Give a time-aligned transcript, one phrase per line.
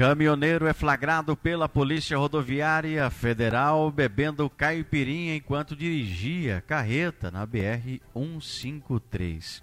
[0.00, 9.62] Caminhoneiro é flagrado pela Polícia Rodoviária Federal bebendo caipirinha enquanto dirigia carreta na BR 153.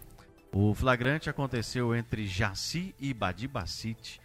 [0.54, 4.21] O flagrante aconteceu entre Jaci e Badibacite.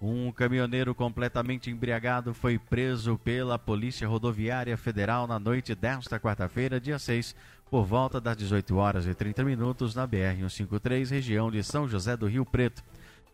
[0.00, 6.98] Um caminhoneiro completamente embriagado foi preso pela Polícia Rodoviária Federal na noite desta quarta-feira, dia
[6.98, 7.34] 6,
[7.70, 12.14] por volta das 18 horas e 30 minutos na BR 153, região de São José
[12.14, 12.84] do Rio Preto.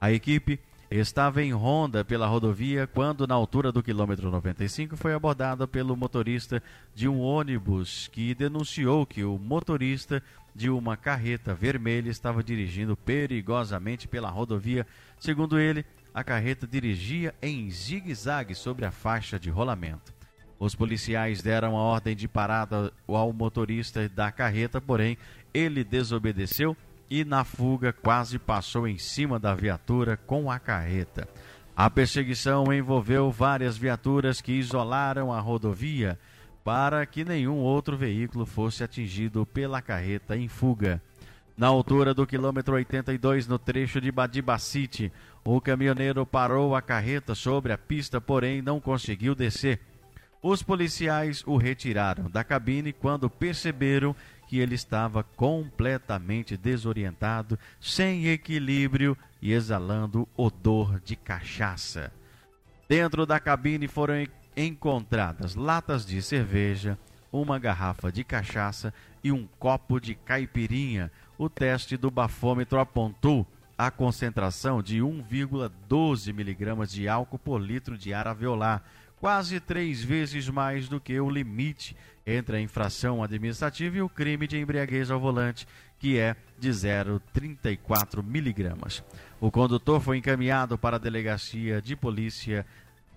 [0.00, 5.66] A equipe estava em ronda pela rodovia quando, na altura do quilômetro 95, foi abordada
[5.66, 6.62] pelo motorista
[6.94, 10.22] de um ônibus que denunciou que o motorista
[10.54, 14.86] de uma carreta vermelha estava dirigindo perigosamente pela rodovia.
[15.18, 15.84] Segundo ele,
[16.14, 20.12] a carreta dirigia em zigue-zague sobre a faixa de rolamento.
[20.58, 25.18] Os policiais deram a ordem de parada ao motorista da carreta, porém
[25.52, 26.76] ele desobedeceu
[27.10, 31.28] e na fuga quase passou em cima da viatura com a carreta.
[31.74, 36.18] A perseguição envolveu várias viaturas que isolaram a rodovia
[36.62, 41.02] para que nenhum outro veículo fosse atingido pela carreta em fuga.
[41.56, 45.12] Na altura do quilômetro 82, no trecho de Badibacite,
[45.44, 49.80] o caminhoneiro parou a carreta sobre a pista, porém não conseguiu descer.
[50.42, 54.14] Os policiais o retiraram da cabine quando perceberam
[54.48, 62.12] que ele estava completamente desorientado, sem equilíbrio e exalando odor de cachaça.
[62.88, 64.26] Dentro da cabine foram
[64.56, 66.98] encontradas latas de cerveja,
[67.32, 68.92] uma garrafa de cachaça
[69.24, 71.10] e um copo de caipirinha.
[71.38, 73.46] O teste do bafômetro apontou
[73.86, 78.80] a concentração de 1,12 miligramas de álcool por litro de ar alveolar,
[79.16, 84.46] quase três vezes mais do que o limite entre a infração administrativa e o crime
[84.46, 85.66] de embriaguez ao volante,
[85.98, 89.02] que é de 0,34 miligramas.
[89.40, 92.64] O condutor foi encaminhado para a delegacia de polícia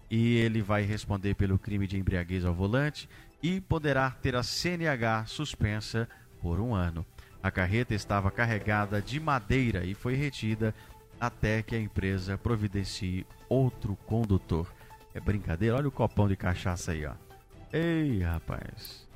[0.09, 3.08] e ele vai responder pelo crime de embriaguez ao volante
[3.42, 6.09] e poderá ter a CNH suspensa
[6.42, 7.06] por um ano.
[7.45, 10.73] A carreta estava carregada de madeira e foi retida
[11.22, 14.67] até que a empresa providencie outro condutor.
[15.13, 15.75] É brincadeira?
[15.75, 17.13] Olha o copão de cachaça aí, ó.
[17.72, 19.07] Ei, rapaz.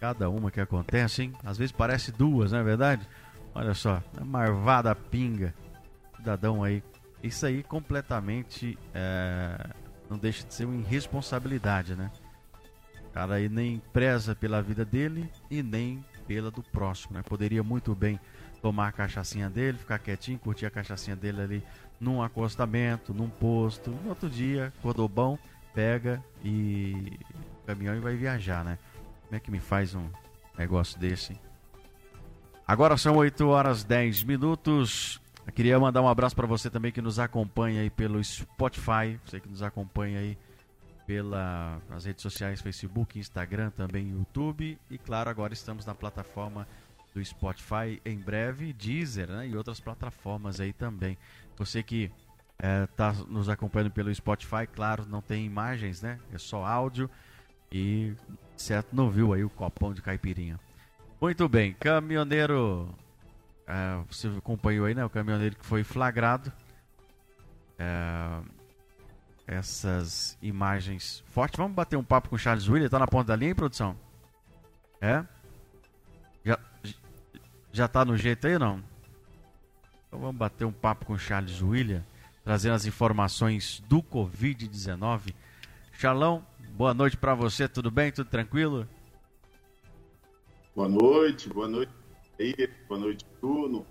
[0.00, 1.34] Cada uma que acontece, hein?
[1.44, 3.06] Às vezes parece duas, não é verdade?
[3.54, 5.52] Olha só, a marvada pinga.
[6.16, 6.82] Cidadão aí.
[7.22, 9.68] Isso aí completamente é...
[10.08, 12.10] não deixa de ser uma irresponsabilidade, né?
[13.06, 17.22] O cara aí nem preza pela vida dele e nem pela do próximo, né?
[17.22, 18.18] Poderia muito bem
[18.60, 21.62] tomar a cachaçinha dele, ficar quietinho, curtir a cachaçinha dele ali
[22.00, 23.90] num acostamento, num posto.
[23.90, 25.38] No outro dia, acordou bom,
[25.74, 27.18] pega e
[27.66, 28.78] caminhão e vai viajar, né?
[29.24, 30.08] Como é que me faz um
[30.56, 31.38] negócio desse?
[32.66, 35.20] Agora são 8 horas 10 minutos.
[35.46, 39.38] Eu queria mandar um abraço para você também que nos acompanha aí pelo Spotify, você
[39.38, 40.38] que nos acompanha aí
[41.06, 46.66] pelas redes sociais, Facebook, Instagram, também YouTube e claro, agora estamos na plataforma
[47.14, 51.16] do Spotify em breve, Deezer, né, e outras plataformas aí também.
[51.56, 52.10] Você que
[52.58, 56.18] está é, nos acompanhando pelo Spotify, claro, não tem imagens, né?
[56.32, 57.08] É só áudio
[57.70, 58.14] e
[58.56, 60.58] certo não viu aí o copão de caipirinha.
[61.20, 62.88] Muito bem, caminhoneiro,
[63.66, 65.04] é, você acompanhou aí, né?
[65.04, 66.52] O caminhoneiro que foi flagrado.
[67.78, 68.40] É,
[69.46, 71.58] essas imagens fortes.
[71.58, 73.96] Vamos bater um papo com o Charles William, tá na ponta da linha, hein, produção?
[75.00, 75.24] É?
[76.44, 76.58] Já,
[77.72, 78.84] já tá no jeito aí ou não?
[80.08, 82.04] Então vamos bater um papo com o Charles William,
[82.42, 85.34] trazendo as informações do Covid-19.
[85.92, 88.10] Charlão, boa noite para você, tudo bem?
[88.12, 88.88] Tudo tranquilo?
[90.74, 91.92] Boa noite, boa noite,
[92.88, 93.86] boa noite, Bruno.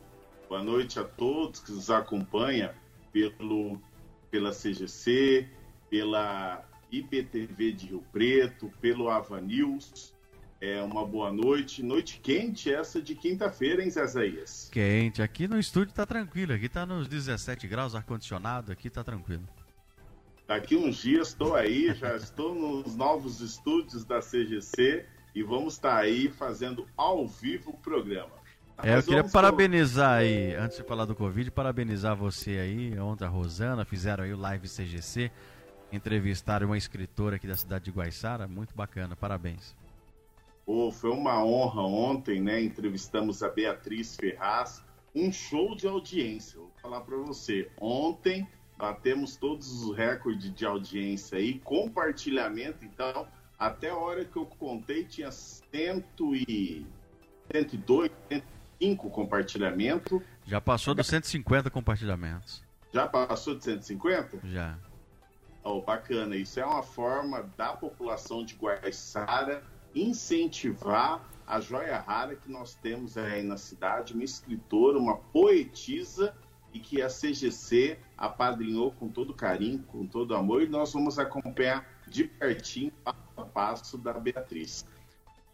[0.49, 2.69] Boa noite a todos que nos acompanham
[3.11, 3.81] pelo,
[4.33, 5.47] pela CGC,
[5.91, 10.11] pela IPTV de Rio Preto, pelo Ava News
[10.59, 11.83] é uma boa noite.
[11.83, 14.69] Noite quente essa de quinta-feira, hein, Zézaías?
[14.71, 15.21] Quente.
[15.21, 16.53] Aqui no estúdio tá tranquilo.
[16.53, 18.71] Aqui tá nos 17 graus, ar-condicionado.
[18.71, 19.47] Aqui tá tranquilo.
[20.47, 25.97] Daqui uns dias estou aí, já estou nos novos estúdios da CGC e vamos estar
[25.97, 28.41] tá aí fazendo ao vivo o programa.
[28.81, 33.27] É, eu queria parabenizar aí, antes de falar do Covid, parabenizar você aí, ontem a
[33.27, 35.31] Rosana, fizeram aí o live CGC,
[35.91, 39.75] entrevistaram uma escritora aqui da cidade de Guaiçara, muito bacana, parabéns.
[40.65, 42.61] Oh, foi uma honra ontem, né?
[42.61, 44.83] Entrevistamos a Beatriz Ferraz,
[45.13, 46.59] um show de audiência.
[46.59, 47.69] Vou falar para você.
[47.79, 48.47] Ontem
[48.77, 53.27] batemos todos os recordes de audiência aí, compartilhamento, então,
[53.57, 56.85] até a hora que eu contei, tinha cento e...
[57.51, 58.09] 102,
[58.83, 60.21] 105 compartilhamentos.
[60.45, 62.61] Já passou dos 150 compartilhamentos.
[62.93, 64.39] Já passou de 150?
[64.43, 64.77] Já.
[65.63, 69.63] Oh, bacana, isso é uma forma da população de Guaiçara
[69.95, 76.35] incentivar a joia rara que nós temos aí na cidade, uma escritora, uma poetisa
[76.73, 81.87] e que a CGC apadrinhou com todo carinho, com todo amor, e nós vamos acompanhar
[82.07, 84.85] de pertinho, passo a passo, da Beatriz.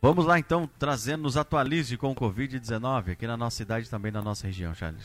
[0.01, 4.13] Vamos lá então, trazendo, nos atualize com o Covid-19 aqui na nossa cidade e também
[4.13, 5.03] na nossa região, Charles.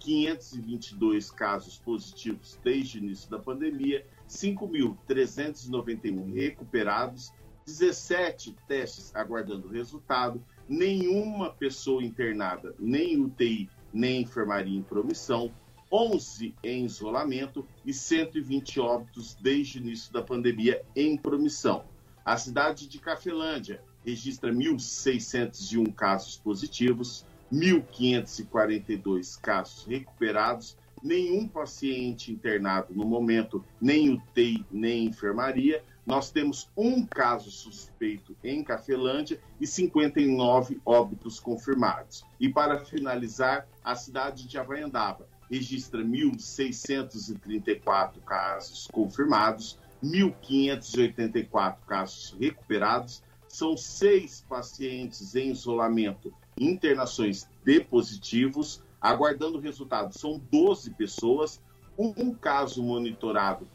[0.00, 7.32] 5.522 casos positivos desde o início da pandemia, 5.391 recuperados,
[7.66, 15.52] 17 testes aguardando resultado, nenhuma pessoa internada, nem UTI, nem enfermaria em promissão,
[15.92, 21.84] 11 em isolamento e 120 óbitos desde o início da pandemia em promissão.
[22.24, 33.04] A cidade de Cafelândia registra 1.601 casos positivos, 1.542 casos recuperados, nenhum paciente internado no
[33.04, 35.82] momento, nem UTI, nem enfermaria.
[36.06, 42.24] Nós temos um caso suspeito em Cafelândia e 59 óbitos confirmados.
[42.38, 53.76] E para finalizar, a cidade de Havaiandaba registra 1.634 casos confirmados, 1.584 casos recuperados, são
[53.76, 60.20] seis pacientes em isolamento internações de positivos, aguardando resultados.
[60.20, 61.60] São 12 pessoas,
[61.98, 63.68] um caso monitorado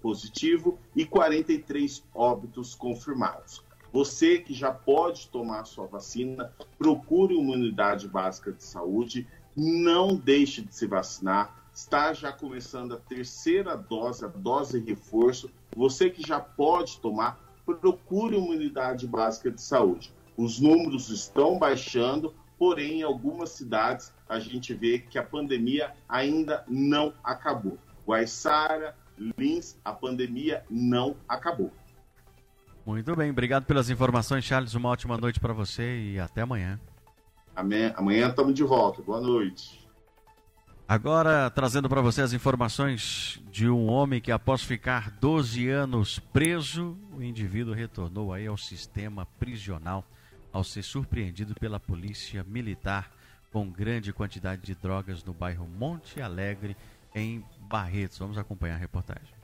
[0.00, 3.62] positivo e 43 óbitos confirmados.
[3.92, 9.26] Você que já pode tomar sua vacina, procure uma unidade básica de saúde,
[9.56, 11.56] não deixe de se vacinar.
[11.74, 15.50] Está já começando a terceira dose, a dose reforço.
[15.76, 20.12] Você que já pode tomar, procure uma unidade básica de saúde.
[20.40, 26.64] Os números estão baixando, porém, em algumas cidades a gente vê que a pandemia ainda
[26.66, 27.76] não acabou.
[28.06, 28.96] Guaiçara,
[29.36, 31.70] Lins, a pandemia não acabou.
[32.86, 34.72] Muito bem, obrigado pelas informações, Charles.
[34.72, 36.80] Uma ótima noite para você e até amanhã.
[37.54, 39.02] Amanhã estamos de volta.
[39.02, 39.86] Boa noite.
[40.88, 46.96] Agora, trazendo para você as informações de um homem que, após ficar 12 anos preso,
[47.12, 50.02] o indivíduo retornou aí ao sistema prisional
[50.52, 53.10] ao ser surpreendido pela polícia militar
[53.52, 56.76] com grande quantidade de drogas no bairro Monte Alegre,
[57.14, 58.18] em Barretos.
[58.18, 59.40] Vamos acompanhar a reportagem.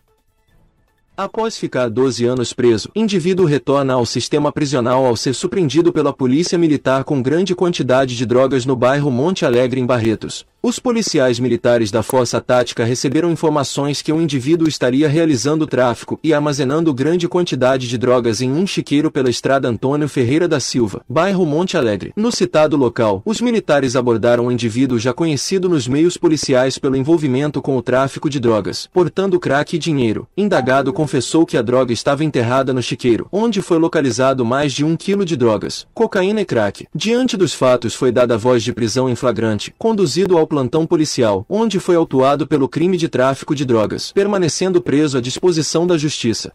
[1.17, 6.59] Após ficar 12 anos preso, indivíduo retorna ao sistema prisional ao ser surpreendido pela polícia
[6.59, 10.45] militar com grande quantidade de drogas no bairro Monte Alegre em Barretos.
[10.67, 16.35] Os policiais militares da Força Tática receberam informações que o indivíduo estaria realizando tráfico e
[16.35, 21.47] armazenando grande quantidade de drogas em um chiqueiro pela estrada Antônio Ferreira da Silva, bairro
[21.47, 22.13] Monte Alegre.
[22.17, 27.63] No citado local, os militares abordaram o indivíduo já conhecido nos meios policiais pelo envolvimento
[27.63, 30.27] com o tráfico de drogas, portando crack e dinheiro.
[30.37, 34.97] Indagado confessou que a droga estava enterrada no chiqueiro, onde foi localizado mais de um
[34.97, 36.89] quilo de drogas, cocaína e crack.
[36.93, 41.79] Diante dos fatos foi dada voz de prisão em flagrante, conduzido ao plantão policial, onde
[41.79, 46.51] foi autuado pelo crime de tráfico de drogas, permanecendo preso à disposição da Justiça.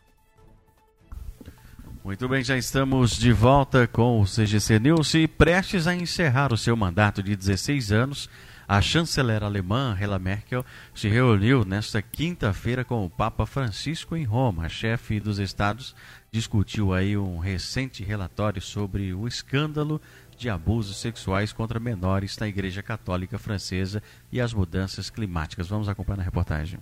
[2.03, 6.57] Muito bem, já estamos de volta com o CGC News e prestes a encerrar o
[6.57, 8.27] seu mandato de 16 anos.
[8.67, 10.65] A chanceler alemã Angela Merkel
[10.95, 14.65] se reuniu nesta quinta-feira com o Papa Francisco em Roma.
[14.65, 15.95] A chefe dos estados
[16.31, 20.01] discutiu aí um recente relatório sobre o escândalo
[20.41, 25.67] de abusos sexuais contra menores na Igreja Católica Francesa e as mudanças climáticas.
[25.67, 26.79] Vamos acompanhar na reportagem.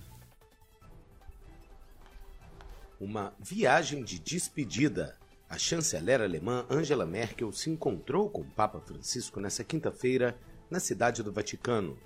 [2.98, 5.14] Uma viagem de despedida.
[5.46, 10.38] A chanceler alemã Angela Merkel se encontrou com o Papa Francisco nesta quinta-feira
[10.70, 11.98] na cidade do Vaticano.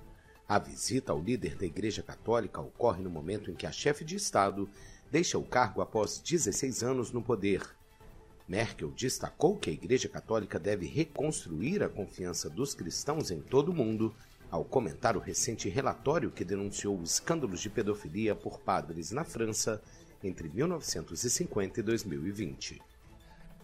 [0.48, 4.16] A visita ao líder da Igreja Católica ocorre no momento em que a chefe de
[4.16, 4.68] Estado
[5.08, 7.62] deixa o cargo após 16 anos no poder.
[8.46, 13.74] Merkel destacou que a Igreja Católica deve reconstruir a confiança dos cristãos em todo o
[13.74, 14.14] mundo
[14.50, 19.82] ao comentar o recente relatório que denunciou escândalos de pedofilia por padres na França
[20.22, 22.82] entre 1950 e 2020.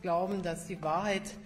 [0.03, 1.37] Glauben, dass die Wahrheit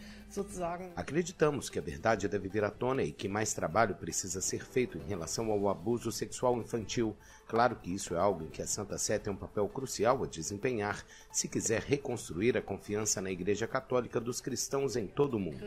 [0.96, 4.98] Acreditamos que a verdade deve vir à tona e que mais trabalho precisa ser feito
[4.98, 7.16] em relação ao abuso sexual infantil.
[7.46, 10.26] Claro que isso é algo em que a Santa Sé tem um papel crucial a
[10.26, 15.64] desempenhar se quiser reconstruir a confiança na Igreja Católica dos cristãos em todo o mundo.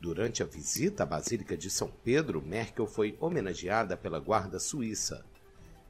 [0.00, 5.24] Durante a visita à Basílica de São Pedro, Merkel foi homenageada pela Guarda Suíça.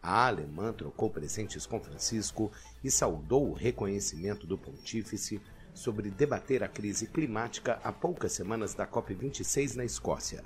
[0.03, 5.41] A alemã trocou presentes com Francisco e saudou o reconhecimento do pontífice
[5.73, 10.45] sobre debater a crise climática a poucas semanas da COP26 na Escócia.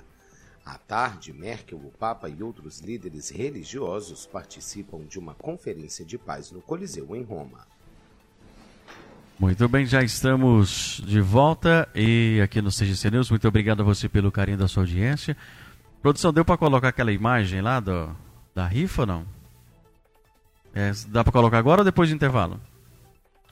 [0.69, 6.51] À tarde, Merkel, o Papa e outros líderes religiosos participam de uma conferência de paz
[6.51, 7.65] no Coliseu em Roma.
[9.39, 13.31] Muito bem, já estamos de volta e aqui no CGC News.
[13.31, 15.35] Muito obrigado a você pelo carinho da sua audiência.
[16.03, 18.15] Produção, deu para colocar aquela imagem lá do,
[18.53, 19.25] da rifa ou não?
[20.75, 22.61] É, dá para colocar agora ou depois do intervalo?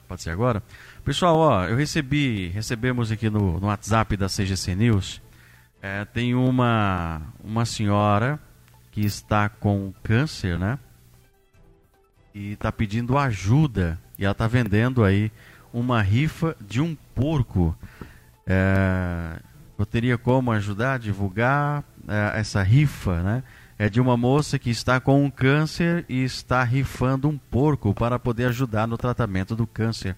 [0.06, 0.62] Pode ser agora?
[1.04, 5.20] Pessoal, ó, eu recebi, recebemos aqui no, no WhatsApp da CGC News,
[5.82, 8.38] é, tem uma, uma senhora
[8.90, 10.78] que está com câncer, né?
[12.34, 13.98] E está pedindo ajuda.
[14.18, 15.30] E ela está vendendo aí
[15.72, 17.76] uma rifa de um porco.
[18.46, 19.40] É,
[19.78, 23.42] eu teria como ajudar a divulgar é, essa rifa, né?
[23.78, 28.18] é de uma moça que está com um câncer e está rifando um porco para
[28.18, 30.16] poder ajudar no tratamento do câncer,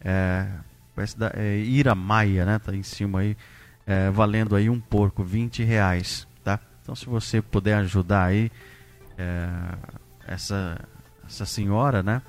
[0.02, 0.46] é,
[1.16, 2.58] da é, Ira Maia, né?
[2.58, 3.34] Tá em cima aí,
[3.86, 6.60] é, valendo aí um porco, 20 reais, tá?
[6.82, 8.52] Então se você puder ajudar aí
[9.16, 9.48] é,
[10.26, 10.78] essa,
[11.26, 12.20] essa senhora, né?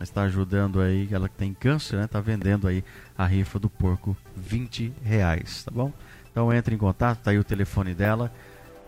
[0.00, 2.06] Está ajudando aí, ela que tem câncer, né?
[2.06, 2.82] Tá vendendo aí
[3.16, 5.92] a rifa do porco, 20 reais, tá bom?
[6.30, 8.32] Então entre em contato, tá aí o telefone dela.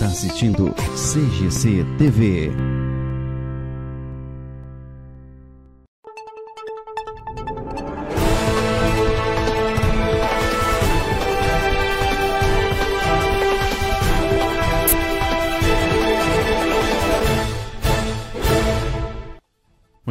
[0.00, 2.79] Está assistindo CGC TV.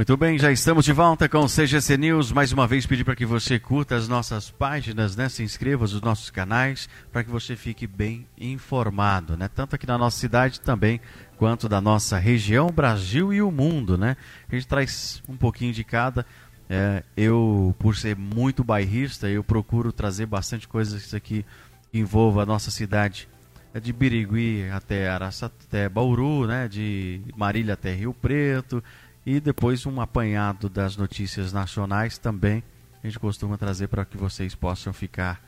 [0.10, 2.32] Muito bem, já estamos de volta com o CGC News.
[2.32, 5.30] Mais uma vez pedir para que você curta as nossas páginas, né?
[5.30, 9.48] Se inscreva nos nossos canais para que você fique bem informado, né?
[9.48, 11.00] Tanto aqui na nossa cidade também
[11.38, 14.18] quanto da nossa região, Brasil e o mundo, né?
[14.52, 16.26] A gente traz um pouquinho de cada.
[16.68, 21.46] É, eu, por ser muito bairrista, eu procuro trazer bastante coisas aqui
[21.92, 23.30] que envolva a nossa cidade.
[23.76, 26.68] É de Birigui até Araçaté, até Bauru, né?
[26.68, 28.84] De Marília até Rio Preto
[29.26, 32.64] e depois um apanhado das notícias nacionais também.
[33.04, 35.42] A gente costuma trazer para que vocês possam ficar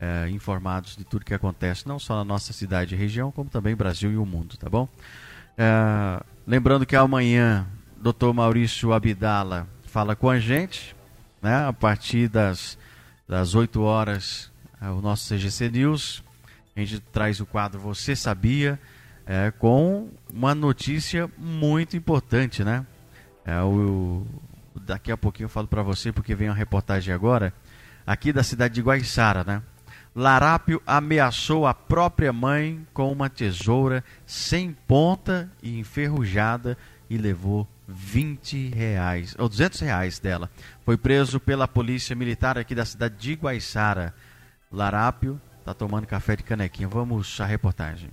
[0.00, 3.74] é, informados de tudo que acontece, não só na nossa cidade e região, como também
[3.74, 4.88] Brasil e o mundo, tá bom?
[5.56, 8.32] É, lembrando que amanhã, Dr.
[8.34, 10.94] Maurício Abdala fala com a gente,
[11.42, 12.78] né, a partir das,
[13.26, 16.22] das 8 horas, é, o nosso CGC News.
[16.76, 18.78] A gente traz o quadro Você Sabia,
[19.58, 22.86] com uma notícia muito importante, né?
[23.48, 24.26] É, o,
[24.78, 27.54] daqui a pouquinho eu falo para você, porque vem uma reportagem agora,
[28.06, 29.62] aqui da cidade de Guaiçara, né?
[30.14, 36.76] Larápio ameaçou a própria mãe com uma tesoura sem ponta e enferrujada
[37.08, 40.50] e levou 20 reais, ou 200 reais dela.
[40.84, 44.14] Foi preso pela polícia militar aqui da cidade de Guaiçara.
[44.70, 46.86] Larápio está tomando café de canequinha.
[46.86, 48.10] Vamos à reportagem.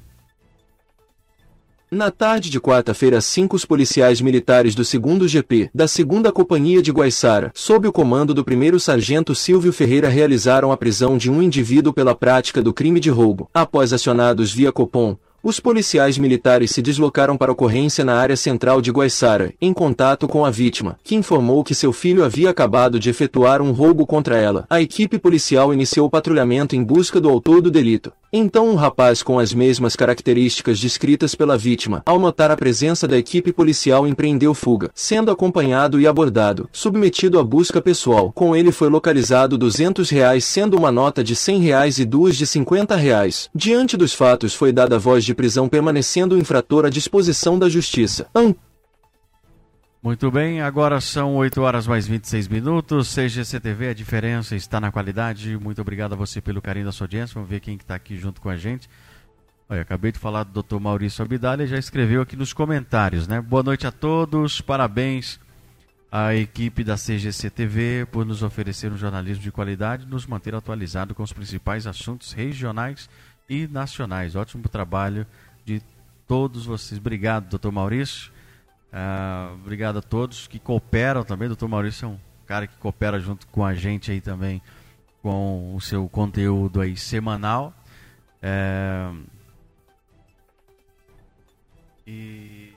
[1.92, 7.52] Na tarde de quarta-feira, cinco policiais militares do 2 GP, da 2 Companhia de Guaiçara,
[7.54, 12.16] sob o comando do 1 Sargento Silvio Ferreira realizaram a prisão de um indivíduo pela
[12.16, 13.48] prática do crime de roubo.
[13.54, 18.90] Após acionados via Copom, os policiais militares se deslocaram para ocorrência na área central de
[18.90, 23.62] Guaiçara, em contato com a vítima, que informou que seu filho havia acabado de efetuar
[23.62, 24.66] um roubo contra ela.
[24.68, 28.12] A equipe policial iniciou o patrulhamento em busca do autor do delito.
[28.38, 33.18] Então um rapaz com as mesmas características descritas pela vítima, ao notar a presença da
[33.18, 38.34] equipe policial empreendeu fuga, sendo acompanhado e abordado, submetido à busca pessoal.
[38.34, 42.46] Com ele foi localizado 200 reais sendo uma nota de 100 reais e duas de
[42.46, 43.50] 50 reais.
[43.56, 48.28] Diante dos fatos foi dada voz de prisão permanecendo o infrator à disposição da justiça.
[50.06, 53.12] Muito bem, agora são 8 horas mais 26 minutos.
[53.12, 55.58] CGC TV, a diferença está na qualidade.
[55.58, 57.34] Muito obrigado a você pelo carinho da sua audiência.
[57.34, 58.88] Vamos ver quem está aqui junto com a gente.
[59.68, 60.80] Olha, acabei de falar do Dr.
[60.80, 63.42] Maurício Abdalha, já escreveu aqui nos comentários, né?
[63.42, 65.40] Boa noite a todos, parabéns
[66.12, 70.54] à equipe da CGC TV por nos oferecer um jornalismo de qualidade e nos manter
[70.54, 73.10] atualizado com os principais assuntos regionais
[73.50, 74.36] e nacionais.
[74.36, 75.26] Ótimo trabalho
[75.66, 75.82] de
[76.28, 77.00] todos vocês.
[77.00, 78.35] Obrigado, doutor Maurício.
[78.96, 81.50] Uh, obrigado a todos que cooperam também.
[81.50, 84.62] Doutor Maurício é um cara que coopera junto com a gente aí também
[85.22, 87.74] com o seu conteúdo aí semanal.
[88.42, 89.12] É,
[92.08, 92.74] e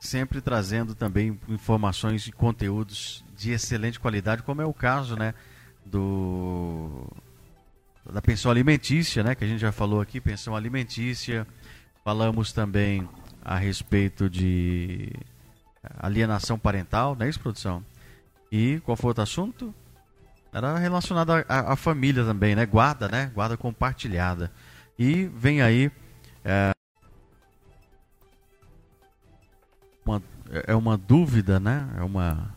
[0.00, 5.32] sempre trazendo também informações e conteúdos de excelente qualidade, como é o caso, né,
[5.84, 7.06] do
[8.10, 11.46] da pensão alimentícia, né, que a gente já falou aqui, pensão alimentícia.
[12.02, 13.06] Falamos também
[13.48, 15.10] a respeito de
[15.98, 17.82] alienação parental, não é isso, produção?
[18.52, 19.74] E qual foi outro assunto?
[20.52, 22.66] Era relacionado à família também, né?
[22.66, 23.32] Guarda, né?
[23.34, 24.52] Guarda compartilhada.
[24.98, 25.90] E vem aí
[26.44, 26.72] é,
[30.04, 30.22] uma,
[30.66, 31.88] é uma dúvida, né?
[31.96, 32.54] É uma,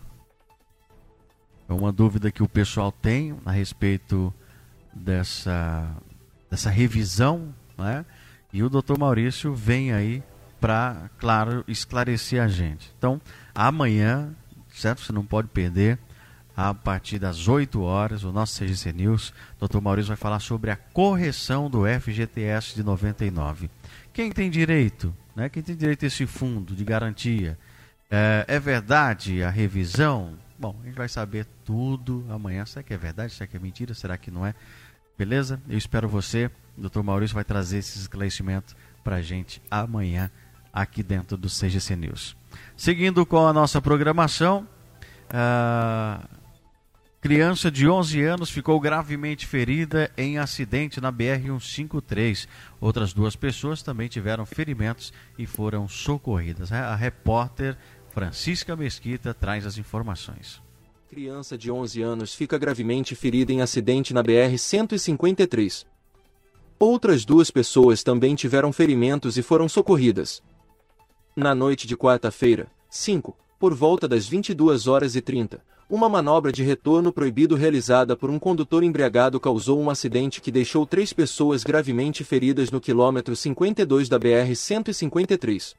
[1.69, 4.33] é uma dúvida que o pessoal tem a respeito
[4.93, 5.89] dessa,
[6.49, 8.05] dessa revisão, né?
[8.51, 10.21] E o doutor Maurício vem aí
[10.61, 12.93] para, claro, esclarecer a gente.
[12.97, 13.19] Então,
[13.53, 14.31] amanhã,
[14.71, 15.01] certo?
[15.01, 15.97] Você não pode perder,
[16.55, 20.75] a partir das 8 horas, o nosso CGC News, doutor Maurício vai falar sobre a
[20.75, 23.71] correção do FGTS de 99.
[24.13, 25.13] Quem tem direito?
[25.35, 25.49] Né?
[25.49, 27.57] Quem tem direito a esse fundo de garantia?
[28.09, 30.37] É, é, verdade a revisão?
[30.59, 32.65] Bom, a gente vai saber tudo amanhã.
[32.67, 33.33] Será que é verdade?
[33.33, 33.95] Será que é mentira?
[33.95, 34.53] Será que não é?
[35.17, 35.59] Beleza?
[35.67, 36.51] Eu espero você.
[36.77, 40.29] O doutor Maurício vai trazer esse esclarecimento para a gente amanhã
[40.73, 42.35] aqui dentro do CGC News.
[42.75, 44.67] Seguindo com a nossa programação,
[45.29, 46.27] a
[47.21, 52.47] criança de 11 anos ficou gravemente ferida em acidente na BR-153.
[52.79, 56.71] Outras duas pessoas também tiveram ferimentos e foram socorridas.
[56.71, 57.77] A repórter
[58.09, 60.61] Francisca Mesquita traz as informações.
[61.09, 65.85] Criança de 11 anos fica gravemente ferida em acidente na BR-153.
[66.79, 70.41] Outras duas pessoas também tiveram ferimentos e foram socorridas.
[71.33, 76.61] Na noite de quarta-feira, 5, por volta das 22 horas e 30, uma manobra de
[76.61, 82.25] retorno proibido realizada por um condutor embriagado causou um acidente que deixou três pessoas gravemente
[82.25, 85.73] feridas no quilômetro 52 da BR-153.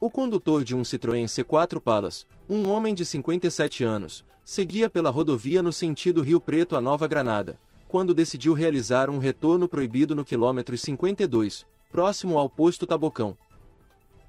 [0.00, 5.60] O condutor de um Citroën C4 Palas, um homem de 57 anos, seguia pela rodovia
[5.60, 10.78] no sentido Rio Preto a Nova Granada, quando decidiu realizar um retorno proibido no quilômetro
[10.78, 13.36] 52, próximo ao posto Tabocão.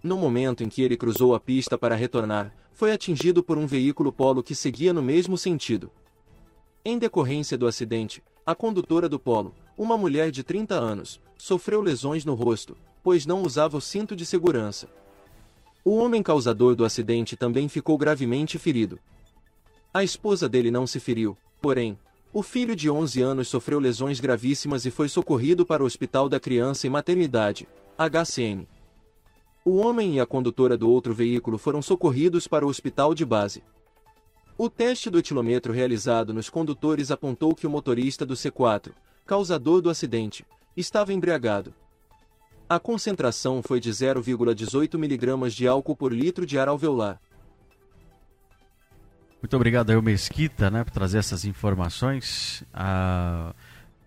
[0.04, 4.12] No momento em que ele cruzou a pista para retornar, foi atingido por um veículo
[4.12, 5.90] Polo que seguia no mesmo sentido.
[6.84, 12.26] Em decorrência do acidente, a condutora do Polo, uma mulher de 30 anos, sofreu lesões
[12.26, 14.90] no rosto, pois não usava o cinto de segurança.
[15.86, 19.00] O homem causador do acidente também ficou gravemente ferido.
[19.94, 21.98] A esposa dele não se feriu, porém,
[22.34, 26.42] o filho de 11 anos sofreu lesões gravíssimas e foi socorrido para o Hospital da
[26.42, 28.68] Criança e Maternidade, HCN.
[29.66, 33.64] O homem e a condutora do outro veículo foram socorridos para o hospital de base.
[34.58, 38.92] O teste do etilômetro realizado nos condutores apontou que o motorista do C4,
[39.26, 40.46] causador do acidente,
[40.76, 41.74] estava embriagado.
[42.68, 47.20] A concentração foi de 0,18 mg de álcool por litro de ar alveolar.
[49.42, 52.64] Muito obrigado aí, Mesquita, né, por trazer essas informações.
[52.74, 53.54] Ah,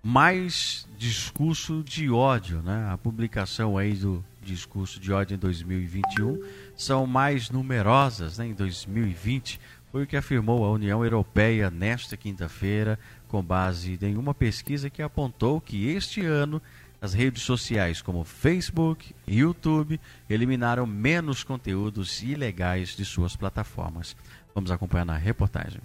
[0.03, 2.89] mais discurso de ódio, né?
[2.91, 6.41] A publicação aí do discurso de ódio em 2021
[6.77, 12.99] são mais numerosas né, em 2020, foi o que afirmou a União Europeia nesta quinta-feira,
[13.29, 16.61] com base em uma pesquisa que apontou que este ano
[17.01, 24.17] as redes sociais como Facebook e YouTube eliminaram menos conteúdos ilegais de suas plataformas.
[24.55, 25.81] Vamos acompanhar na reportagem.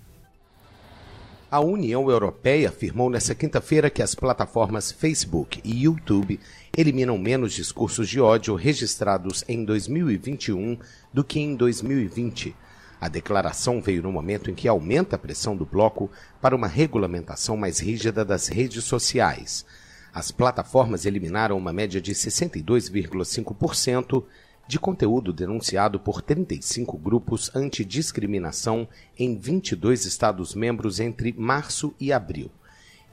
[1.51, 6.39] A União Europeia afirmou nesta quinta-feira que as plataformas Facebook e YouTube
[6.77, 10.79] eliminam menos discursos de ódio registrados em 2021
[11.13, 12.55] do que em 2020.
[13.01, 16.09] A declaração veio no momento em que aumenta a pressão do bloco
[16.41, 19.65] para uma regulamentação mais rígida das redes sociais.
[20.13, 24.23] As plataformas eliminaram uma média de 62,5%
[24.71, 28.88] de conteúdo denunciado por 35 grupos antidiscriminação
[29.19, 32.49] em 22 Estados-membros entre março e abril.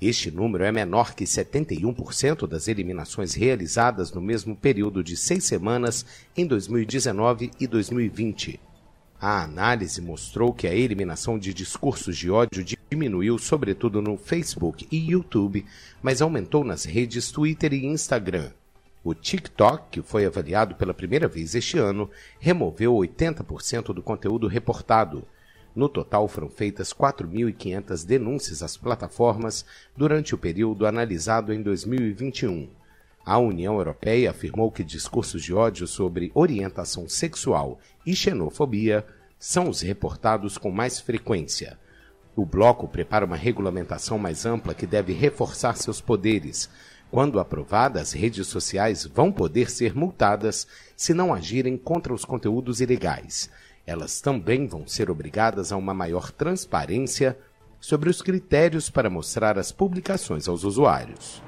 [0.00, 6.06] Este número é menor que 71% das eliminações realizadas no mesmo período de seis semanas
[6.36, 8.60] em 2019 e 2020.
[9.20, 15.10] A análise mostrou que a eliminação de discursos de ódio diminuiu sobretudo no Facebook e
[15.10, 15.66] YouTube,
[16.00, 18.52] mas aumentou nas redes Twitter e Instagram.
[19.04, 25.24] O TikTok, que foi avaliado pela primeira vez este ano, removeu 80% do conteúdo reportado.
[25.74, 29.64] No total, foram feitas 4.500 denúncias às plataformas
[29.96, 32.68] durante o período analisado em 2021.
[33.24, 39.06] A União Europeia afirmou que discursos de ódio sobre orientação sexual e xenofobia
[39.38, 41.78] são os reportados com mais frequência.
[42.34, 46.70] O bloco prepara uma regulamentação mais ampla que deve reforçar seus poderes.
[47.10, 50.66] Quando aprovada, as redes sociais vão poder ser multadas
[50.96, 53.50] se não agirem contra os conteúdos ilegais.
[53.86, 57.38] Elas também vão ser obrigadas a uma maior transparência
[57.80, 61.42] sobre os critérios para mostrar as publicações aos usuários.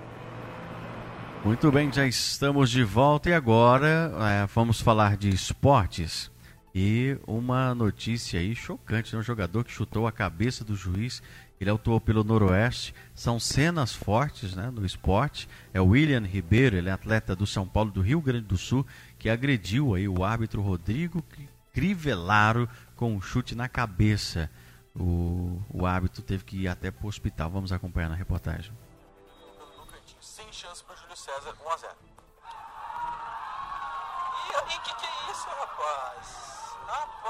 [1.45, 6.31] Muito bem, já estamos de volta e agora é, vamos falar de esportes.
[6.75, 9.21] E uma notícia aí chocante, né?
[9.21, 11.23] um jogador que chutou a cabeça do juiz,
[11.61, 16.89] ele atuou pelo Noroeste, são cenas fortes né, no esporte, é o William Ribeiro, ele
[16.89, 18.87] é atleta do São Paulo, do Rio Grande do Sul,
[19.19, 21.23] que agrediu aí o árbitro Rodrigo
[21.73, 24.51] Crivelaro com um chute na cabeça.
[24.95, 28.73] O, o árbitro teve que ir até para o hospital, vamos acompanhar na reportagem.
[30.21, 32.10] Sem chance pro Júlio César, 1 a 0 E aí,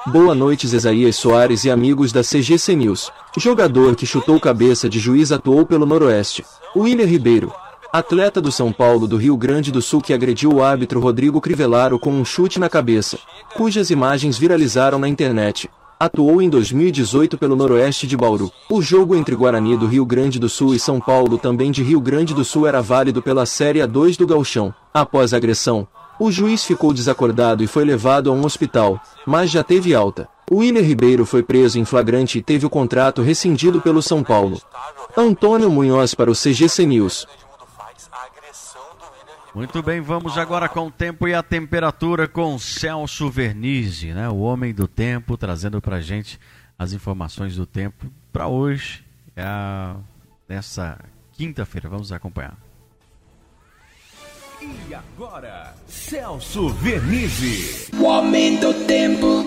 [0.07, 3.11] Boa noite, Zezaías Soares e amigos da CGC News.
[3.37, 6.45] Jogador que chutou cabeça de juiz atuou pelo Noroeste.
[6.75, 7.53] William Ribeiro.
[7.93, 11.99] Atleta do São Paulo do Rio Grande do Sul que agrediu o árbitro Rodrigo Crivelaro
[11.99, 13.19] com um chute na cabeça,
[13.55, 15.69] cujas imagens viralizaram na internet
[16.01, 18.51] atuou em 2018 pelo Noroeste de Bauru.
[18.71, 22.01] O jogo entre Guarani do Rio Grande do Sul e São Paulo também de Rio
[22.01, 24.75] Grande do Sul era válido pela Série A2 do Gauchão.
[24.95, 25.87] Após a agressão,
[26.21, 30.29] o juiz ficou desacordado e foi levado a um hospital, mas já teve alta.
[30.53, 34.61] William Ribeiro foi preso em flagrante e teve o contrato rescindido pelo São Paulo.
[35.17, 37.27] Antônio Munhoz para o CGC News.
[39.55, 44.29] Muito bem, vamos agora com o tempo e a temperatura com Celso Vernizzi, né?
[44.29, 46.39] o homem do tempo, trazendo para gente
[46.79, 49.03] as informações do tempo para hoje,
[49.35, 49.97] é a...
[50.47, 50.99] nessa
[51.33, 51.89] quinta-feira.
[51.89, 52.70] Vamos acompanhar.
[54.63, 59.43] E agora, Celso Vernizzi, o homem do tempo.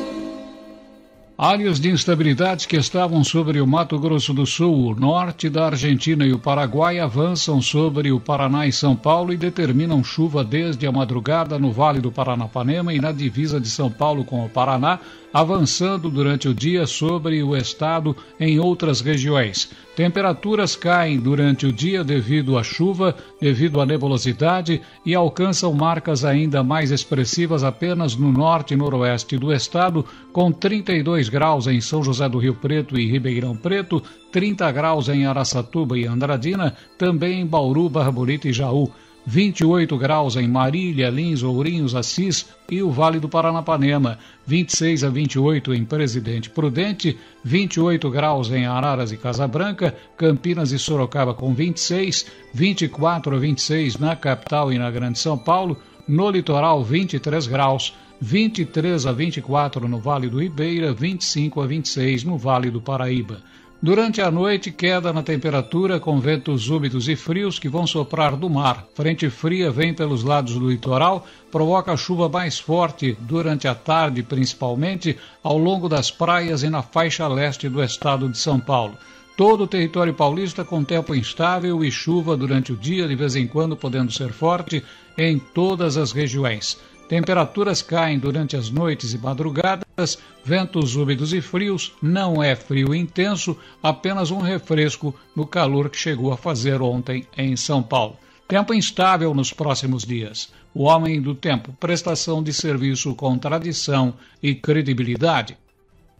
[1.37, 6.25] Áreas de instabilidade que estavam sobre o Mato Grosso do Sul, o norte da Argentina
[6.25, 10.91] e o Paraguai avançam sobre o Paraná e São Paulo e determinam chuva desde a
[10.91, 14.99] madrugada no Vale do Paranapanema e na divisa de São Paulo com o Paraná,
[15.33, 19.71] avançando durante o dia sobre o estado em outras regiões.
[19.95, 26.63] Temperaturas caem durante o dia devido à chuva, devido à nebulosidade e alcançam marcas ainda
[26.63, 32.29] mais expressivas apenas no norte e noroeste do estado, com 32 graus em São José
[32.29, 37.89] do Rio Preto e Ribeirão Preto, 30 graus em Araçatuba e Andradina, também em Bauru,
[37.89, 38.91] Barra Bonita e Jaú.
[39.25, 45.73] 28 graus em Marília, Lins, Ourinhos, Assis e o Vale do Paranapanema, 26 a 28
[45.73, 53.35] em Presidente Prudente, 28 graus em Araras e Casabranca, Campinas e Sorocaba com 26, 24
[53.35, 59.11] a 26 na capital e na Grande São Paulo, no litoral 23 graus, 23 a
[59.13, 63.41] 24 no Vale do Ribeira, 25 a 26 no Vale do Paraíba.
[63.83, 68.49] Durante a noite, queda na temperatura com ventos úmidos e frios que vão soprar do
[68.49, 68.87] mar.
[68.95, 75.17] Frente fria vem pelos lados do litoral, provoca chuva mais forte durante a tarde, principalmente
[75.43, 78.97] ao longo das praias e na faixa leste do estado de São Paulo.
[79.35, 83.45] Todo o território paulista com tempo instável e chuva durante o dia, de vez em
[83.45, 84.81] quando podendo ser forte,
[85.17, 86.77] em todas as regiões.
[87.07, 93.57] Temperaturas caem durante as noites e madrugadas, ventos úmidos e frios, não é frio intenso,
[93.81, 98.17] apenas um refresco no calor que chegou a fazer ontem em São Paulo.
[98.47, 100.51] Tempo instável nos próximos dias.
[100.73, 105.57] O homem do tempo, prestação de serviço com tradição e credibilidade.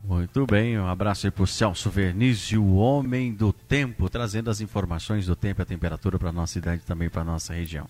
[0.03, 4.59] Muito bem, um abraço aí para o Celso Verniz, o homem do tempo, trazendo as
[4.59, 7.53] informações do tempo e a temperatura para a nossa cidade e também para a nossa
[7.53, 7.87] região.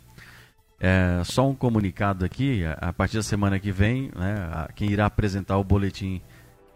[0.85, 5.57] É, só um comunicado aqui, a, partir da semana que vem, né, quem irá apresentar
[5.57, 6.21] o boletim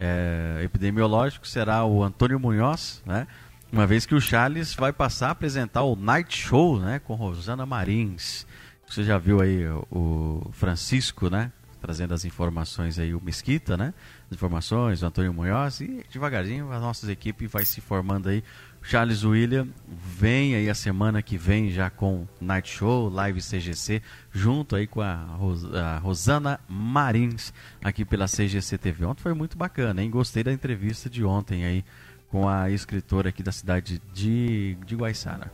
[0.00, 3.26] é, epidemiológico será o Antônio Munhoz, né,
[3.70, 7.66] uma vez que o Charles vai passar a apresentar o Night Show né, com Rosana
[7.66, 8.46] Marins.
[8.88, 11.52] Você já viu aí o Francisco, né?
[11.80, 13.94] trazendo as informações aí, o Mesquita, né?
[14.26, 18.42] As informações, o Antônio Munhoz, e devagarzinho a nossa equipe vai se formando aí.
[18.88, 24.00] Charles William vem aí a semana que vem já com Night Show, Live CGC,
[24.32, 27.52] junto aí com a, Ros a Rosana Marins,
[27.84, 29.04] aqui pela CGC TV.
[29.04, 30.10] Ontem foi muito bacana, hein?
[30.10, 31.84] Gostei da entrevista de ontem aí
[32.30, 35.52] com a escritora aqui da cidade de, de Guaiçara.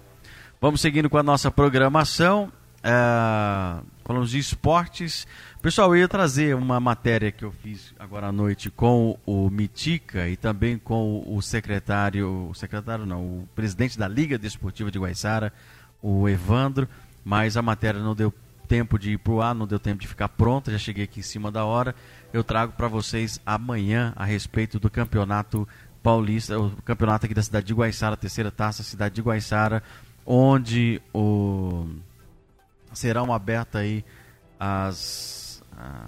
[0.61, 2.53] Vamos seguindo com a nossa programação.
[2.87, 5.27] É, falamos de esportes.
[5.63, 10.29] Pessoal, eu ia trazer uma matéria que eu fiz agora à noite com o Mitica
[10.29, 15.51] e também com o secretário, o secretário não, o presidente da Liga Desportiva de Guaiçara,
[16.03, 16.87] o Evandro,
[17.25, 18.31] mas a matéria não deu
[18.69, 21.21] tempo de ir para o ar, não deu tempo de ficar pronta, já cheguei aqui
[21.21, 21.95] em cima da hora.
[22.35, 25.67] Eu trago para vocês amanhã a respeito do campeonato
[26.03, 29.83] paulista, o campeonato aqui da cidade de Guaiçara, terceira taça, cidade de Guaiçara,
[30.27, 31.87] onde o
[32.95, 34.05] serão abertas aí
[34.59, 35.45] as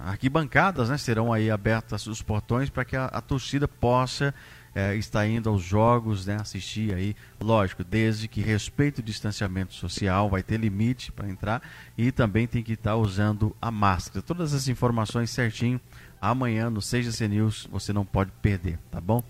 [0.05, 0.97] arquibancadas, né?
[0.97, 4.33] Serão aí abertas os portões para que a, a, torcida possa
[4.73, 6.37] é, estar indo aos jogos, né?
[6.39, 11.61] Assistir aí, lógico, desde que respeite o distanciamento social, vai ter limite para entrar
[11.97, 14.21] e também tem que estar usando a máscara.
[14.21, 15.79] Todas as informações certinho
[16.21, 19.23] amanhã no CGC News você não pode perder, tá bom?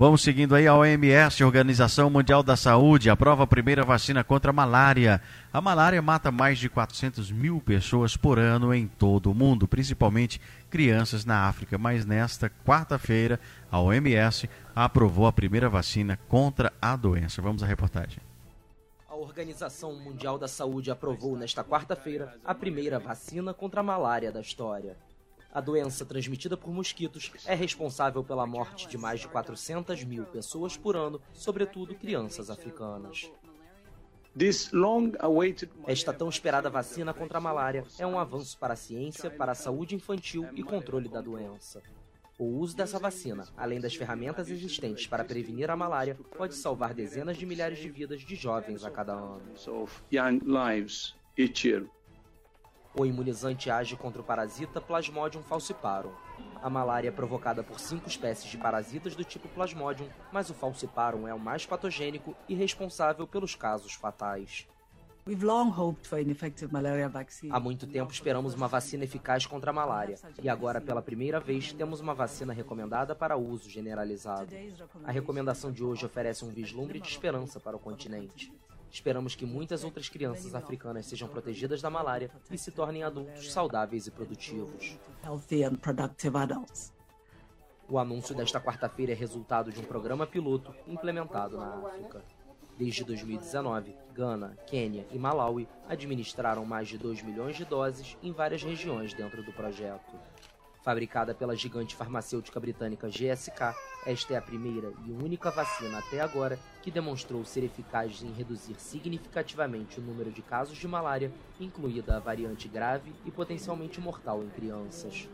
[0.00, 4.52] Vamos seguindo aí a OMS, Organização Mundial da Saúde, aprova a primeira vacina contra a
[4.54, 5.20] malária.
[5.52, 10.40] A malária mata mais de 400 mil pessoas por ano em todo o mundo, principalmente
[10.70, 11.76] crianças na África.
[11.76, 13.38] Mas nesta quarta-feira,
[13.70, 17.42] a OMS aprovou a primeira vacina contra a doença.
[17.42, 18.20] Vamos à reportagem.
[19.06, 24.40] A Organização Mundial da Saúde aprovou nesta quarta-feira a primeira vacina contra a malária da
[24.40, 24.96] história.
[25.52, 30.76] A doença transmitida por mosquitos é responsável pela morte de mais de 400 mil pessoas
[30.76, 33.30] por ano, sobretudo crianças africanas.
[35.88, 39.56] Esta tão esperada vacina contra a malária é um avanço para a ciência, para a
[39.56, 41.82] saúde infantil e controle da doença.
[42.38, 47.36] O uso dessa vacina, além das ferramentas existentes para prevenir a malária, pode salvar dezenas
[47.36, 49.42] de milhares de vidas de jovens a cada ano.
[52.94, 56.10] O imunizante age contra o parasita Plasmodium falciparum.
[56.60, 61.26] A malária é provocada por cinco espécies de parasitas do tipo Plasmodium, mas o falciparum
[61.26, 64.66] é o mais patogênico e responsável pelos casos fatais.
[67.50, 71.72] Há muito tempo esperamos uma vacina eficaz contra a malária, e agora, pela primeira vez,
[71.72, 74.52] temos uma vacina recomendada para uso generalizado.
[75.04, 78.52] A recomendação de hoje oferece um vislumbre de esperança para o continente.
[78.90, 84.06] Esperamos que muitas outras crianças africanas sejam protegidas da malária e se tornem adultos saudáveis
[84.06, 84.98] e produtivos.
[87.88, 92.22] O anúncio desta quarta-feira é resultado de um programa piloto implementado na África.
[92.78, 98.62] Desde 2019, Gana, Quênia e Malawi administraram mais de 2 milhões de doses em várias
[98.62, 100.16] regiões dentro do projeto.
[100.82, 103.74] Fabricada pela gigante farmacêutica britânica GSK,
[104.06, 108.76] esta é a primeira e única vacina até agora que demonstrou ser eficaz em reduzir
[108.78, 114.48] significativamente o número de casos de malária, incluída a variante grave e potencialmente mortal em
[114.48, 115.28] crianças.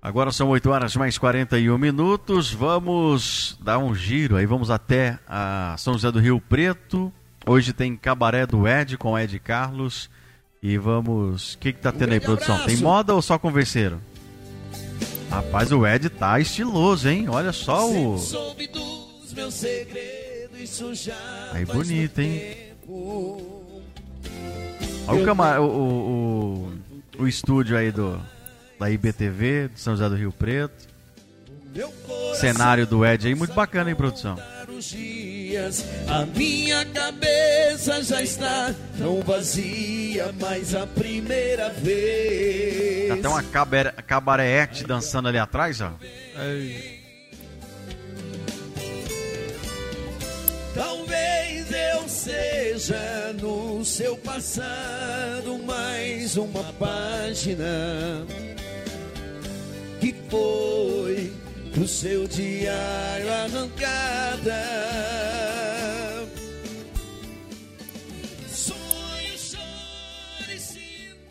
[0.00, 2.54] Agora são 8 horas mais 41 minutos.
[2.54, 5.18] Vamos dar um giro aí, vamos até
[5.76, 7.12] São José do Rio Preto.
[7.44, 10.08] Hoje tem Cabaré do Ed com Ed Carlos.
[10.62, 11.54] E vamos.
[11.54, 12.54] O que, que tá tendo aí, produção?
[12.56, 12.74] Abraço.
[12.74, 14.00] Tem moda ou só converseiro?
[15.30, 17.28] Rapaz, o Ed tá estiloso, hein?
[17.28, 18.18] Olha só o.
[21.52, 22.56] Aí bonito, hein?
[25.06, 25.60] Olha o, camar...
[25.60, 26.72] o, o,
[27.18, 28.20] o, o estúdio aí do
[28.78, 30.88] da IBTV, de São José do Rio Preto.
[32.34, 34.36] Cenário do Ed aí, muito bacana, hein, produção?
[35.60, 43.08] Dias, a minha cabeça já está tão vazia, mas a primeira vez.
[43.08, 43.42] Tem até uma
[44.02, 45.92] cabareete dançando ali atrás, ó.
[50.74, 58.24] Talvez eu seja no seu passado mais uma página
[60.00, 61.32] que foi
[61.74, 64.90] do seu diário arrancada.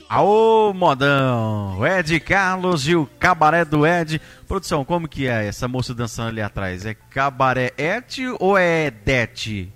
[0.09, 1.85] Aô, modão!
[1.85, 4.19] Ed Carlos e o cabaré do Ed.
[4.47, 6.83] Produção, como que é essa moça dançando ali atrás?
[6.83, 9.71] É cabaré et ou é det?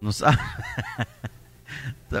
[0.00, 0.36] Não sabe?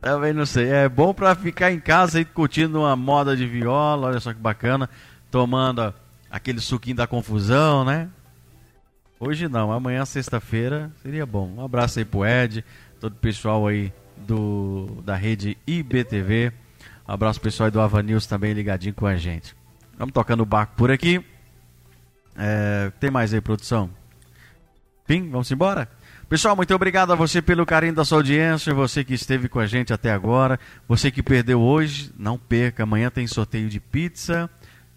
[0.00, 0.70] Também não sei.
[0.70, 4.06] É bom pra ficar em casa e curtindo uma moda de viola.
[4.06, 4.88] Olha só que bacana.
[5.32, 5.92] Tomando
[6.34, 8.08] aquele suquinho da confusão, né?
[9.20, 11.48] Hoje não, amanhã sexta-feira seria bom.
[11.56, 12.64] Um abraço aí pro Ed,
[12.98, 16.52] todo o pessoal aí do da rede IBTV.
[17.06, 19.54] Um abraço pessoal do Avanils também ligadinho com a gente.
[19.96, 21.24] Vamos tocando o barco por aqui.
[22.36, 23.88] É, tem mais aí, produção?
[25.06, 25.88] Fim, vamos embora?
[26.28, 29.66] Pessoal, muito obrigado a você pelo carinho da sua audiência, você que esteve com a
[29.66, 30.58] gente até agora,
[30.88, 34.50] você que perdeu hoje, não perca, amanhã tem sorteio de pizza,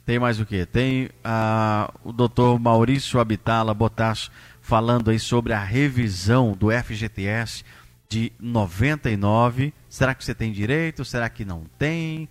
[0.07, 0.65] tem mais o que?
[0.65, 4.31] Tem ah, o doutor Maurício Abitala Botasso
[4.61, 7.65] falando aí sobre a revisão do FGTS
[8.07, 9.73] de 99.
[9.89, 11.03] Será que você tem direito?
[11.03, 12.29] Será que não tem?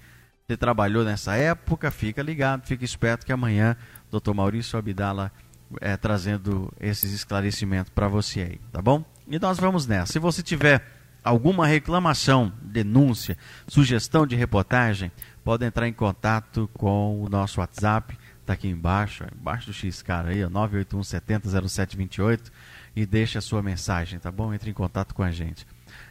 [0.48, 1.90] Você trabalhou nessa época?
[1.90, 3.76] Fica ligado, fica esperto que amanhã
[4.08, 5.30] o doutor Maurício Abdala
[5.78, 9.04] é, trazendo esses esclarecimentos para você aí, tá bom?
[9.28, 10.14] E nós vamos nessa.
[10.14, 10.82] Se você tiver
[11.22, 13.36] alguma reclamação, denúncia,
[13.68, 15.12] sugestão de reportagem,
[15.46, 20.30] pode entrar em contato com o nosso WhatsApp, está aqui embaixo, embaixo do X cara
[20.30, 22.52] aí, 981 70 0728
[22.96, 24.52] e deixe a sua mensagem, tá bom?
[24.52, 25.64] Entre em contato com a gente.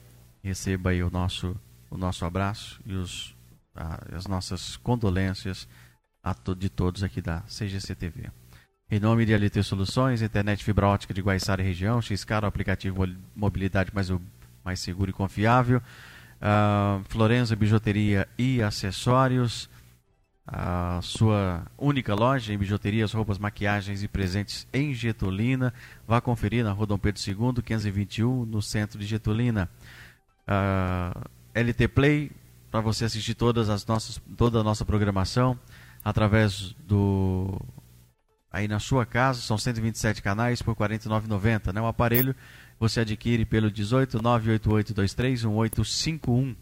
[0.44, 1.56] Receba aí o nosso,
[1.90, 3.32] o nosso abraço e os,
[3.76, 5.68] uh, as nossas condolências
[6.24, 8.32] a to de todos aqui da CGC TV.
[8.90, 13.06] Em nome de LT Soluções, internet fibra ótica de Guaiçara e região, Xcar, o aplicativo
[13.36, 14.10] mobilidade mais,
[14.64, 19.70] mais seguro e confiável, uh, Florenza Bijuteria e Acessórios,
[20.46, 25.74] a sua única loja em bijuterias, roupas, maquiagens e presentes em Getulina.
[26.06, 29.70] Vá conferir na Rua Dom Pedro II, 521, no centro de Getulina.
[30.46, 32.32] Uh, LT Play,
[32.70, 35.58] para você assistir todas as nossas, toda a nossa programação
[36.04, 37.60] através do
[38.52, 41.82] aí na sua casa, são 127 canais por R$ 49,90, né?
[41.82, 42.36] O aparelho
[42.80, 46.56] você adquire pelo 18 98823 1851.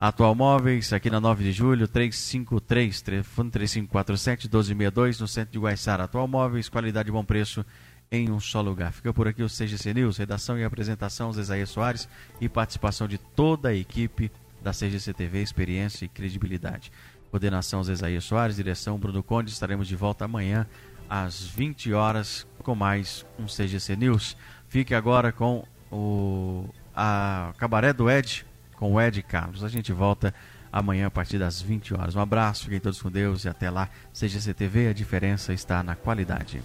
[0.00, 6.04] Atual Móveis, aqui na 9 de julho, 353, telefone 3547 1262, no centro de Guaiçara.
[6.04, 7.64] Atual Móveis, qualidade e bom preço
[8.10, 8.92] em um só lugar.
[8.92, 12.08] Fica por aqui o CGC News, redação e apresentação, Zezaia Soares
[12.40, 14.30] e participação de toda a equipe
[14.62, 16.92] da CGC TV, experiência e credibilidade.
[17.34, 19.50] Coordenação Zezaia Soares, direção Bruno Conde.
[19.50, 20.68] Estaremos de volta amanhã
[21.10, 24.36] às 20 horas com mais um CGC News.
[24.68, 29.64] Fique agora com o a Cabaré do Ed, com o Ed Carlos.
[29.64, 30.32] A gente volta
[30.72, 32.14] amanhã a partir das 20 horas.
[32.14, 33.88] Um abraço, fiquem todos com Deus e até lá.
[34.12, 36.62] CGC TV, a diferença está na qualidade.